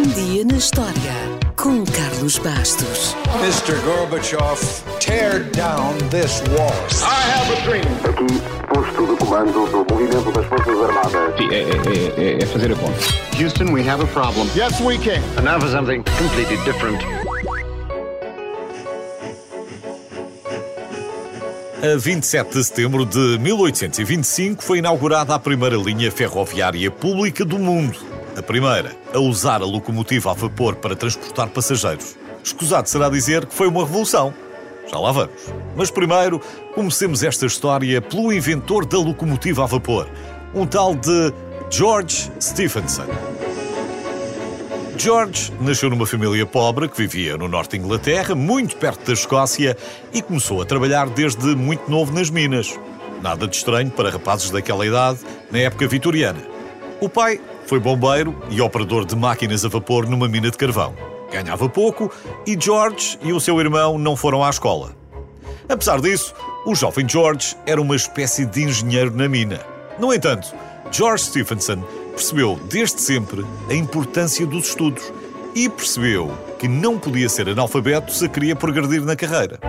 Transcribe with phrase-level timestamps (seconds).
[0.00, 1.12] Um dia na história
[1.56, 3.14] com Carlos Bastos.
[3.42, 3.78] Mr.
[3.84, 4.58] Gorbachev,
[4.98, 6.72] tear down this wall.
[7.02, 7.84] I have a dream.
[8.08, 8.40] Aqui,
[8.72, 11.36] posto de comando do movimento das Forças Armadas.
[11.36, 12.98] Sim, é, é- é- é fazer a conta.
[13.38, 14.48] Houston, we have a problem.
[14.56, 15.20] Yes, we can.
[15.36, 17.04] And now for something completely different.
[21.82, 28.09] A 27 de setembro de 1825 foi inaugurada a primeira linha ferroviária pública do mundo.
[28.36, 32.16] A primeira a usar a locomotiva a vapor para transportar passageiros.
[32.42, 34.32] Escusado será dizer que foi uma revolução.
[34.90, 35.32] Já lá vamos.
[35.76, 36.40] Mas primeiro,
[36.74, 40.08] comecemos esta história pelo inventor da locomotiva a vapor,
[40.54, 41.32] um tal de
[41.70, 43.06] George Stephenson.
[44.96, 49.76] George nasceu numa família pobre que vivia no norte de Inglaterra, muito perto da Escócia,
[50.12, 52.78] e começou a trabalhar desde muito novo nas minas.
[53.22, 55.20] Nada de estranho para rapazes daquela idade,
[55.50, 56.40] na época vitoriana.
[57.00, 57.40] O pai
[57.70, 60.92] foi bombeiro e operador de máquinas a vapor numa mina de carvão.
[61.30, 62.10] Ganhava pouco
[62.44, 64.92] e George e o seu irmão não foram à escola.
[65.68, 66.34] Apesar disso,
[66.66, 69.60] o jovem George era uma espécie de engenheiro na mina.
[70.00, 70.52] No entanto,
[70.90, 75.12] George Stephenson percebeu desde sempre a importância dos estudos
[75.54, 79.60] e percebeu que não podia ser analfabeto se queria progredir na carreira.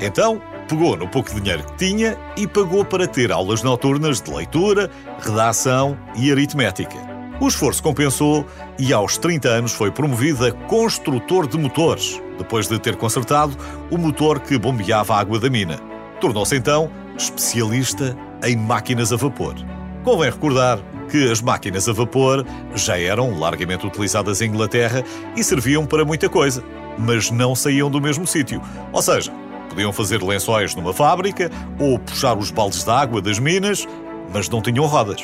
[0.00, 0.40] Então,
[0.72, 5.98] pegou no pouco dinheiro que tinha e pagou para ter aulas noturnas de leitura, redação
[6.16, 6.96] e aritmética.
[7.38, 8.46] O esforço compensou
[8.78, 13.54] e aos 30 anos foi promovido a construtor de motores, depois de ter consertado
[13.90, 15.78] o motor que bombeava a água da mina.
[16.22, 19.54] Tornou-se então especialista em máquinas a vapor.
[20.02, 20.78] Convém recordar
[21.10, 25.04] que as máquinas a vapor já eram largamente utilizadas em Inglaterra
[25.36, 26.64] e serviam para muita coisa,
[26.96, 28.62] mas não saíam do mesmo sítio.
[28.90, 29.30] Ou seja,
[29.72, 33.88] podiam fazer lençóis numa fábrica ou puxar os baldes de água das minas,
[34.32, 35.22] mas não tinham rodas.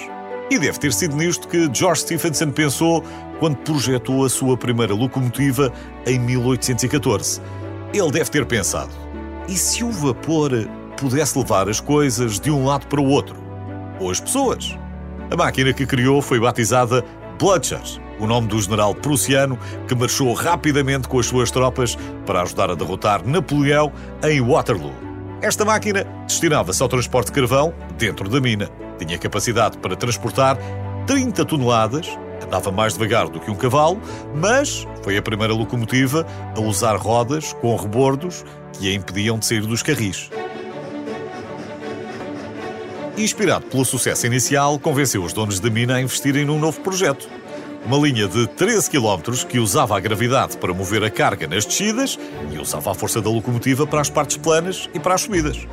[0.50, 3.04] E deve ter sido nisto que George Stephenson pensou
[3.38, 5.70] quando projetou a sua primeira locomotiva
[6.06, 7.40] em 1814.
[7.92, 8.90] Ele deve ter pensado:
[9.46, 10.50] e se o vapor
[10.96, 13.36] pudesse levar as coisas de um lado para o outro?
[14.00, 14.76] Ou as pessoas?
[15.30, 17.04] A máquina que criou foi batizada
[17.38, 17.80] Blücher,
[18.18, 21.96] o nome do general prussiano que marchou rapidamente com as suas tropas
[22.26, 23.92] para ajudar a derrotar Napoleão
[24.22, 24.92] em Waterloo.
[25.40, 28.68] Esta máquina destinava-se ao transporte de carvão dentro da mina.
[28.98, 30.58] Tinha capacidade para transportar
[31.06, 34.00] 30 toneladas, andava mais devagar do que um cavalo,
[34.34, 39.60] mas foi a primeira locomotiva a usar rodas com rebordos que a impediam de sair
[39.60, 40.28] dos carris.
[43.16, 47.28] Inspirado pelo sucesso inicial, convenceu os donos da mina a investirem num novo projeto.
[47.84, 52.18] Uma linha de 13 km que usava a gravidade para mover a carga nas descidas
[52.52, 55.66] e usava a força da locomotiva para as partes planas e para as subidas.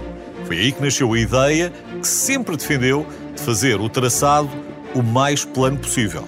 [0.46, 3.06] Foi aí que nasceu a ideia, que sempre defendeu,
[3.36, 4.50] de fazer o traçado
[4.94, 6.26] o mais plano possível.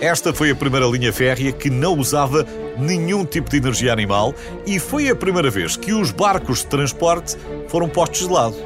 [0.00, 2.46] Esta foi a primeira linha férrea que não usava
[2.78, 4.34] nenhum tipo de energia animal
[4.66, 7.36] e foi a primeira vez que os barcos de transporte
[7.68, 8.56] foram postos de lado.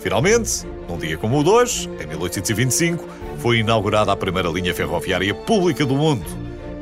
[0.00, 3.04] Finalmente, num dia como o de hoje, em 1825,
[3.38, 6.24] foi inaugurada a primeira linha ferroviária pública do mundo.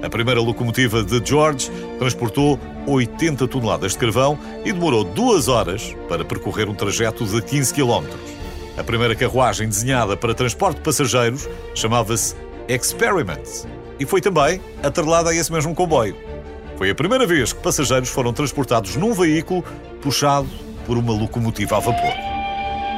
[0.03, 6.25] A primeira locomotiva de George transportou 80 toneladas de carvão e demorou duas horas para
[6.25, 8.05] percorrer um trajeto de 15 km.
[8.77, 12.37] A primeira carruagem desenhada para transporte de passageiros chamava-se
[12.69, 13.67] Experiment
[13.99, 16.17] e foi também atrelada a esse mesmo comboio.
[16.77, 19.65] Foi a primeira vez que passageiros foram transportados num veículo
[20.03, 20.49] puxado
[20.87, 22.36] por uma locomotiva a vapor.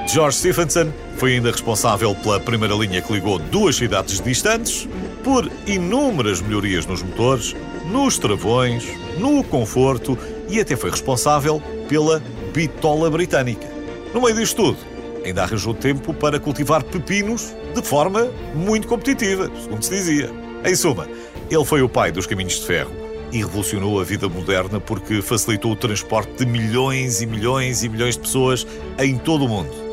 [0.09, 4.89] George Stephenson foi ainda responsável pela primeira linha que ligou duas cidades distantes,
[5.23, 7.55] por inúmeras melhorias nos motores,
[7.93, 8.87] nos travões,
[9.19, 10.19] no conforto
[10.49, 12.23] e até foi responsável pela
[12.55, 13.69] bitola britânica.
[14.15, 14.79] No meio disto tudo,
[15.23, 20.31] ainda arranjou tempo para cultivar pepinos de forma muito competitiva, segundo se dizia.
[20.65, 21.07] Em suma,
[21.51, 22.91] ele foi o pai dos caminhos de ferro
[23.31, 28.15] e revolucionou a vida moderna porque facilitou o transporte de milhões e milhões e milhões
[28.15, 28.67] de pessoas
[28.99, 29.88] em todo o mundo.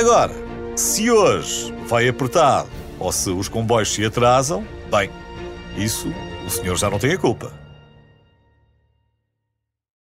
[0.00, 0.32] Agora,
[0.76, 5.10] se hoje vai apertado ou se os comboios se atrasam, bem,
[5.76, 6.08] isso
[6.46, 7.52] o senhor já não tem a culpa.